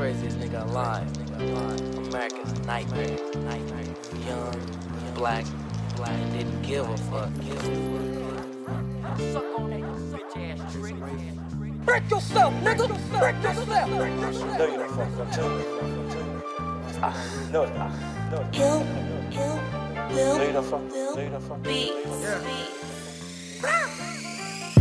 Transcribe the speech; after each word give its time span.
craziest 0.00 0.38
nigga 0.38 0.64
alive. 0.70 1.06
America's 1.98 2.58
nightmare. 2.64 3.18
Nightmare. 3.44 3.84
Young, 4.26 5.14
black, 5.14 5.44
black, 5.94 6.18
didn't 6.32 6.62
give 6.62 6.88
a 6.88 6.96
fuck. 6.96 7.28
Suck 9.30 9.44
on 9.58 9.68
that 9.68 9.82
bitch 10.08 10.36
ass 10.40 10.72
trick. 10.72 10.96
Break 11.84 12.10
yourself, 12.10 12.54
nigga. 12.64 12.88
Break 13.18 13.42
yourself. 13.42 13.90
No, 13.90 14.04
you're 14.64 14.78
not 14.78 14.90
fucked. 14.90 15.20
I'm 15.20 15.30
telling 15.32 15.60
you. 15.60 15.80
I'm 15.80 16.10
telling 16.10 16.32
you. 16.32 16.42
Ah, 17.02 17.48
no, 17.52 17.64
ah, 17.76 18.28
no. 18.32 18.38
He'll, 18.52 18.82
he'll, 19.30 19.56
No, 20.16 20.42
you're 20.42 20.52
not 20.54 20.64
fucked. 20.64 20.92
will 20.92 21.14
No, 21.14 21.20
you're 21.20 21.30
not 21.30 21.42
fucked. 21.42 21.62
be. 21.64 21.92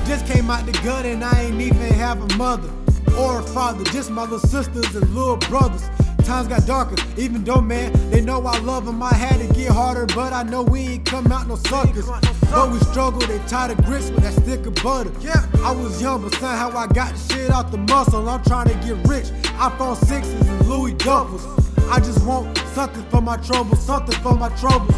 Just 0.06 0.26
came 0.28 0.50
out 0.50 0.66
the 0.66 0.72
gut 0.82 1.06
and 1.06 1.26
I 1.26 1.42
ain't 1.42 1.60
even 1.60 1.94
have 1.96 2.22
a 2.22 2.38
mother 2.38 2.72
or 3.20 3.40
a 3.40 3.44
father, 3.44 3.84
just 3.86 4.10
my 4.10 4.24
little 4.24 4.40
sisters 4.40 4.96
and 4.96 5.14
little 5.14 5.38
brothers. 5.38 5.84
Times 6.24 6.48
got 6.48 6.66
darker, 6.66 6.96
even 7.18 7.44
though 7.44 7.62
man, 7.62 7.92
they 8.12 8.22
know 8.22 8.46
I 8.46 8.60
love 8.60 8.86
them. 8.86 9.02
I 9.02 9.14
had 9.14 9.40
to 9.40 9.54
get 9.54 9.72
harder, 9.72 10.06
but 10.08 10.32
I 10.32 10.44
know 10.44 10.62
we 10.64 10.82
ain't 10.82 11.06
come 11.06 11.32
out 11.32 11.48
no 11.48 11.56
suckers. 11.56 12.08
But 12.52 12.72
we 12.72 12.80
struggle, 12.80 13.20
they 13.22 13.40
tie 13.48 13.68
the 13.68 13.82
grits 13.84 14.10
with 14.12 14.24
that 14.24 14.34
stick 14.34 14.66
of 14.66 14.76
butter. 14.76 15.12
Yeah, 15.22 15.46
I 15.64 15.72
was 15.72 16.02
young, 16.02 16.22
but 16.22 16.34
somehow 16.36 16.70
I 16.78 16.88
got 16.88 17.14
the 17.16 17.34
shit 17.34 17.50
out 17.50 17.72
the 17.72 17.78
muscle. 17.78 18.28
I'm 18.30 18.44
trying 18.44 18.68
to 18.68 18.76
get 18.86 18.96
rich. 19.08 19.26
iPhone 19.58 19.96
6s 19.96 20.48
and 20.48 20.70
Louis 20.70 20.94
Duffels. 20.94 21.44
I 21.90 22.00
just 22.00 22.24
want 22.26 22.56
something 22.74 23.04
for 23.10 23.22
my 23.22 23.38
troubles, 23.38 23.84
something 23.84 24.16
for 24.22 24.36
my 24.36 24.50
troubles. 24.58 24.94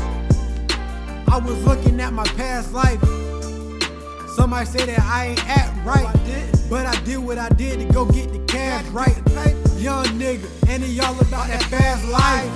I 1.27 1.40
was 1.41 1.63
looking 1.65 2.01
at 2.01 2.12
my 2.12 2.26
past 2.26 2.73
life. 2.73 2.99
Somebody 4.35 4.66
say 4.66 4.85
that 4.85 4.99
I 5.02 5.27
ain't 5.27 5.49
act 5.49 5.85
right, 5.85 6.08
but 6.70 6.85
I 6.85 6.95
did 7.03 7.17
what 7.20 7.38
I 7.38 7.49
did 7.49 7.80
to 7.80 7.85
go 7.94 8.05
get 8.05 8.31
the 8.31 8.40
cash 8.45 8.85
right. 8.88 9.17
Young 9.77 10.05
nigga, 10.05 10.48
and 10.70 10.84
it 10.84 11.04
all 11.04 11.20
about 11.20 11.48
that 11.48 11.63
fast 11.63 12.05
life. 12.07 12.52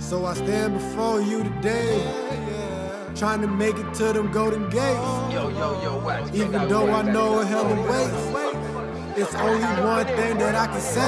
So 0.00 0.24
I 0.24 0.34
stand 0.34 0.74
before 0.74 1.20
you 1.20 1.42
today, 1.42 2.00
trying 3.16 3.40
to 3.40 3.48
make 3.48 3.76
it 3.76 3.92
to 3.94 4.12
them 4.12 4.30
golden 4.30 4.64
gates. 4.70 4.82
Yo, 5.32 5.48
yo, 5.48 5.82
yo, 5.82 6.04
wax. 6.04 6.30
Even 6.32 6.68
though 6.68 6.90
I 6.90 7.02
know 7.02 7.40
a 7.40 7.44
hell 7.44 7.66
of 7.66 7.78
ways, 7.90 9.18
it's 9.18 9.34
only 9.34 9.66
one 9.82 10.06
thing 10.06 10.38
that 10.38 10.54
I 10.54 10.66
can 10.68 10.80
say. 10.80 11.00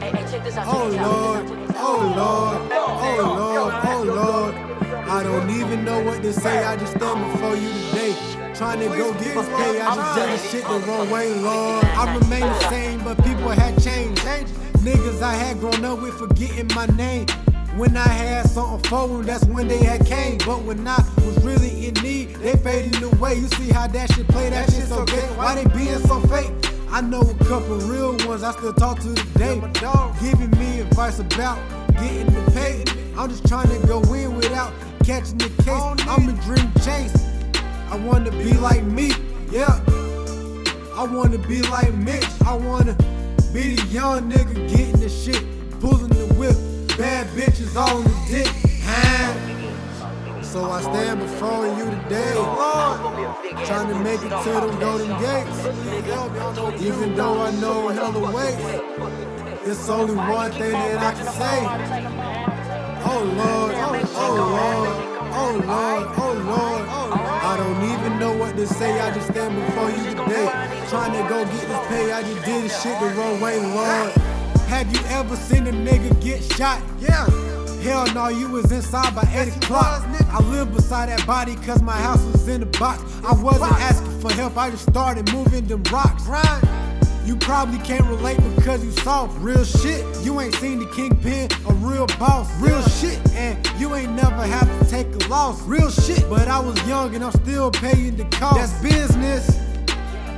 Hey, 0.00 0.10
hey, 0.10 0.30
check 0.32 0.44
this 0.44 0.56
out. 0.56 0.66
Oh 0.68 0.82
check 0.82 0.90
this 0.90 1.00
out, 1.00 1.12
Lord, 1.12 1.48
check 1.48 1.68
this 1.68 1.76
out. 1.76 1.84
oh 1.84 2.14
Lord, 2.16 2.72
oh 2.72 3.34
Lord, 3.38 3.74
oh 3.84 4.02
Lord. 4.02 5.08
I 5.08 5.22
don't 5.22 5.50
even 5.50 5.84
know 5.84 6.02
what 6.02 6.22
to 6.22 6.32
say. 6.32 6.64
I 6.64 6.76
just 6.76 6.96
stand 6.96 7.32
before 7.32 7.54
you 7.54 7.68
today. 7.68 8.41
Trying 8.62 8.78
to 8.78 8.96
go 8.96 9.12
get 9.14 9.34
this 9.34 9.48
pay. 9.48 9.80
I 9.80 9.96
just 9.96 10.16
done 10.16 10.30
this 10.30 10.50
shit 10.52 10.62
the 10.62 10.78
wrong 10.86 11.10
way, 11.10 11.34
Lord. 11.34 11.84
I 11.84 12.14
remain 12.16 12.42
the 12.42 12.68
same, 12.68 13.02
but 13.02 13.16
people 13.24 13.48
had 13.48 13.74
changed. 13.82 14.22
Niggas 14.22 15.20
I 15.20 15.34
had 15.34 15.58
grown 15.58 15.84
up 15.84 16.00
with 16.00 16.14
forgetting 16.14 16.68
my 16.72 16.86
name. 16.94 17.26
When 17.74 17.96
I 17.96 18.06
had 18.06 18.48
something 18.48 18.88
for 18.88 19.08
them, 19.08 19.24
that's 19.24 19.44
when 19.46 19.66
they 19.66 19.78
had 19.78 20.06
came. 20.06 20.38
But 20.46 20.62
when 20.62 20.86
I 20.86 20.96
was 21.26 21.44
really 21.44 21.88
in 21.88 21.94
need, 21.94 22.36
they 22.36 22.52
faded 22.52 23.02
away. 23.02 23.34
You 23.34 23.48
see 23.48 23.70
how 23.70 23.88
that 23.88 24.12
shit 24.12 24.28
play, 24.28 24.48
that 24.50 24.70
shit 24.70 24.86
so 24.86 25.04
gay. 25.06 25.26
Why 25.34 25.56
they 25.56 25.66
being 25.76 25.98
so 25.98 26.20
fake? 26.32 26.52
I 26.88 27.00
know 27.00 27.22
a 27.22 27.44
couple 27.46 27.78
real 27.78 28.16
ones 28.28 28.44
I 28.44 28.52
still 28.52 28.74
talk 28.74 29.00
to 29.00 29.12
today. 29.12 29.60
Giving 30.20 30.52
me 30.52 30.82
advice 30.82 31.18
about 31.18 31.58
getting 31.94 32.26
the 32.26 32.50
pay. 32.52 32.84
I'm 33.18 33.28
just 33.28 33.44
trying 33.48 33.70
to 33.70 33.86
go 33.88 34.00
in 34.14 34.36
without 34.36 34.72
catching 35.04 35.38
the 35.38 35.48
case. 35.64 36.06
I'm 36.06 36.28
a 36.28 36.32
dream 36.44 36.70
chase. 36.84 37.31
I 37.92 37.96
wanna 37.96 38.30
be 38.30 38.54
like 38.54 38.82
me, 38.84 39.12
yeah. 39.50 39.78
I 40.96 41.04
wanna 41.04 41.36
be 41.36 41.60
like 41.60 41.92
Mitch. 41.92 42.24
I 42.46 42.54
wanna 42.54 42.94
be 43.52 43.74
the 43.74 43.86
young 43.90 44.32
nigga 44.32 44.54
getting 44.70 44.98
the 44.98 45.10
shit, 45.10 45.44
pulling 45.78 46.08
the 46.08 46.24
whip. 46.40 46.56
Bad 46.96 47.26
bitches 47.36 47.76
all 47.76 47.98
on 47.98 48.04
the 48.04 48.16
dick. 48.30 48.48
So 50.42 50.70
I 50.70 50.80
stand 50.80 51.20
before 51.20 51.66
you 51.66 51.84
today, 51.84 52.32
trying 53.66 53.88
to 53.88 53.98
make 54.00 54.22
it 54.22 54.32
to 54.42 54.52
them 54.52 54.80
golden 54.80 55.12
gates. 55.20 55.60
Even 56.82 57.14
though 57.14 57.42
I 57.42 57.50
know 57.60 57.88
another 57.88 58.20
way, 58.20 58.56
it's 59.66 59.86
only 59.90 60.14
one 60.14 60.50
thing 60.52 60.72
that 60.72 60.98
I 60.98 61.12
can 61.12 61.26
say. 61.26 61.58
Oh 63.04 63.22
Lord, 63.36 63.74
oh, 63.76 63.92
oh 64.16 64.34
Lord, 64.56 64.96
oh 65.34 65.52
Lord, 65.66 66.06
oh 66.16 66.32
Lord. 66.48 66.61
To 68.66 68.74
say. 68.74 69.00
I 69.00 69.12
just 69.12 69.28
stand 69.28 69.56
before 69.66 69.90
you 69.90 70.10
today, 70.10 70.46
trying 70.88 71.12
to 71.12 71.28
go 71.28 71.44
get 71.44 71.68
this 71.68 71.86
pay. 71.88 72.12
I 72.12 72.22
just 72.22 72.44
did 72.44 72.64
this 72.64 72.82
shit 72.82 72.98
the 73.00 73.06
wrong 73.16 73.40
way, 73.40 73.58
Lord. 73.58 74.12
Have 74.68 74.92
you 74.92 75.00
ever 75.08 75.34
seen 75.36 75.66
a 75.66 75.72
nigga 75.72 76.20
get 76.22 76.42
shot? 76.54 76.80
Yeah. 77.00 77.28
Hell 77.82 78.06
no, 78.14 78.28
you 78.28 78.48
was 78.48 78.70
inside 78.70 79.14
by 79.16 79.22
8 79.34 79.56
o'clock. 79.56 80.04
I 80.30 80.40
lived 80.42 80.74
beside 80.74 81.08
that 81.08 81.26
body 81.26 81.56
cause 81.56 81.82
my 81.82 81.96
house 81.96 82.22
was 82.26 82.46
in 82.46 82.60
the 82.60 82.66
box. 82.78 83.02
I 83.24 83.34
wasn't 83.34 83.72
asking 83.72 84.20
for 84.20 84.32
help, 84.32 84.56
I 84.56 84.70
just 84.70 84.88
started 84.88 85.32
moving 85.32 85.66
them 85.66 85.82
rocks. 85.90 86.26
You 87.24 87.36
probably 87.36 87.78
can't 87.78 88.04
relate 88.06 88.38
because 88.56 88.84
you 88.84 88.90
soft. 88.92 89.38
Real 89.40 89.64
shit. 89.64 90.04
You 90.24 90.40
ain't 90.40 90.54
seen 90.56 90.78
the 90.78 90.86
kingpin, 90.86 91.48
a 91.68 91.74
real 91.74 92.06
boss. 92.18 92.50
Real 92.60 92.82
shit. 92.82 93.18
And 93.32 93.58
you 93.78 93.94
ain't 93.94 94.12
never 94.12 94.44
have 94.44 94.68
to 94.80 94.90
take 94.90 95.06
a 95.06 95.28
loss. 95.28 95.62
Real 95.62 95.90
shit. 95.90 96.28
But 96.28 96.48
I 96.48 96.58
was 96.58 96.76
young 96.86 97.14
and 97.14 97.24
I'm 97.24 97.32
still 97.32 97.70
paying 97.70 98.16
the 98.16 98.24
cost. 98.24 98.56
That's 98.56 98.82
business. 98.82 99.58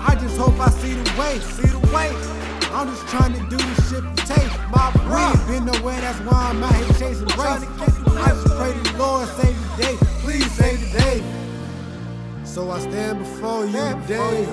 I 0.01 0.15
just 0.17 0.37
hope 0.37 0.59
I 0.61 0.69
see 0.71 0.95
the 0.95 1.21
way. 1.21 1.39
See 1.39 1.69
the 1.69 1.79
way. 1.95 2.11
I'm 2.75 2.89
just 2.89 3.07
trying 3.09 3.33
to 3.35 3.41
do 3.49 3.57
this 3.57 3.91
shit 3.91 4.03
for 4.03 4.27
tape. 4.27 4.51
My 4.71 4.93
ain't 5.31 5.47
been 5.47 5.65
nowhere, 5.65 6.01
that's 6.01 6.19
why 6.21 6.51
I'm 6.51 6.63
out 6.63 6.75
here 6.75 6.89
chasing 6.99 7.27
race. 7.27 7.39
I 7.39 8.29
just 8.31 8.47
pray 8.57 8.73
the 8.73 8.99
Lord 8.99 9.29
save 9.29 9.77
the 9.77 9.83
day. 9.83 9.97
Please 10.23 10.51
save 10.53 10.81
the 10.81 10.99
day. 10.99 11.23
So 12.45 12.71
I 12.71 12.81
stand 12.81 13.21
before 13.21 13.67
you 13.67 13.73
today, 13.73 14.47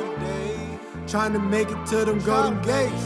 trying 1.11 1.33
to 1.33 1.39
make 1.39 1.69
it 1.69 1.85
to 1.85 2.05
them 2.05 2.19
golden 2.19 2.61
gates. 2.61 3.05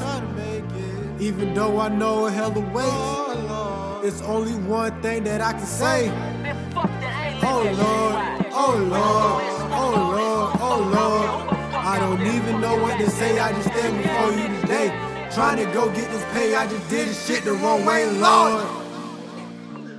Even 1.20 1.56
though 1.56 1.80
I 1.80 1.90
know 1.90 2.28
a 2.28 2.32
hell 2.32 2.56
of 2.56 2.72
ways, 2.72 4.06
it's 4.06 4.22
only 4.22 4.54
one 4.70 5.02
thing 5.02 5.24
that 5.24 5.42
I 5.42 5.54
can 5.54 5.66
say. 5.66 6.10
Man, 6.10 6.72
fuck 6.72 6.86
that. 6.86 7.40
Oh, 7.44 7.64
oh, 7.66 7.82
oh, 7.82 8.16
I 8.16 8.38
ain't 8.38 8.54
Oh 8.54 8.76
Lord, 8.78 8.94
oh 8.94 8.94
Lord, 8.94 9.64
oh 9.72 9.96
Lord, 10.14 10.58
oh 10.62 10.80
Lord. 10.94 11.58
I 11.74 11.98
don't 12.00 12.22
even 12.22 12.62
know 12.62 12.78
what 12.78 13.00
to 13.00 13.10
say. 13.10 13.40
I 13.40 13.52
just 13.54 13.70
stand 13.70 13.98
before 13.98 14.32
you 14.34 14.62
today, 14.62 15.30
trying 15.34 15.58
to 15.66 15.74
go 15.74 15.90
get 15.90 16.12
this 16.12 16.24
pay. 16.32 16.54
I 16.54 16.68
just 16.68 16.88
did 16.88 17.08
this 17.08 17.26
shit 17.26 17.44
the 17.44 17.54
wrong 17.54 17.86
way, 17.86 18.06
Lord. 18.06 18.66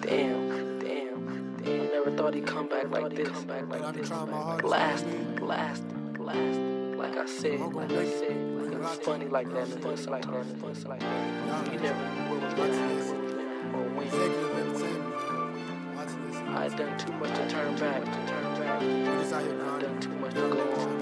Damn, 0.00 0.78
damn, 0.78 1.56
damn. 1.56 1.88
Never 1.90 2.16
thought 2.16 2.34
he'd 2.34 2.46
come 2.46 2.68
back 2.68 2.88
like 2.88 3.16
this. 3.16 3.28
Come 3.30 3.46
back 3.46 3.68
like 3.68 3.94
this. 3.94 4.08
Blasted, 4.08 5.36
blasted, 5.40 6.12
blasted. 6.14 6.75
Like 6.96 7.16
I 7.16 7.26
said, 7.26 7.60
like 7.60 7.90
I 7.92 8.04
said, 8.06 8.36
like 8.56 8.72
it 8.72 8.78
was 8.78 8.96
funny 8.98 9.26
like 9.26 9.48
that, 9.52 9.68
and 9.68 9.82
funny 9.82 9.96
like 10.06 10.24
that, 10.24 10.34
and 10.34 10.60
funny 10.60 10.84
like 10.88 11.00
that. 11.00 11.72
You 11.72 11.78
never 11.80 12.10
knew 12.10 12.30
what 12.30 12.42
was 12.42 12.54
gonna 12.54 12.74
happen. 12.74 13.06
You 13.06 13.36
never 13.36 13.62
knew 13.64 13.76
or 13.76 13.82
when. 13.96 14.06
Executive 14.06 14.58
entertainment. 14.58 15.96
Watching 15.96 16.22
this. 16.26 16.36
I 16.36 16.68
done 16.68 16.98
too 16.98 17.12
much 17.12 17.30
to 17.36 17.48
turn 17.50 17.76
back, 17.76 18.04
to 18.04 18.10
turn 18.32 18.54
back. 18.60 18.80
Niggas 18.80 19.32
out 19.32 19.42
here 19.42 19.62
I 19.62 19.78
done 19.80 20.00
too 20.00 20.10
much 20.10 20.34
to 20.34 20.40
go 20.40 20.60
on. 20.74 20.96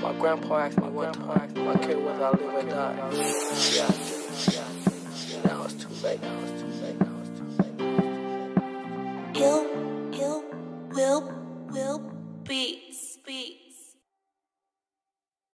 My 0.00 0.12
grandpa 0.20 0.58
asked 0.58 0.78
me 0.80 0.88
one 0.88 1.12
time, 1.12 1.68
I 1.68 1.74
care 1.78 1.98
whether 1.98 2.24
I 2.24 2.30
live 2.30 2.54
or 2.54 2.62
die. 2.62 2.96
Yeah, 2.96 3.06
I 3.06 3.10
do. 3.10 3.16
Yeah, 4.52 4.68
Now 5.44 5.64
it's 5.64 5.74
too 5.74 5.88
late. 6.04 6.20
Now 6.22 6.38
it's 6.42 6.60
too 6.60 6.68
late. 6.68 6.77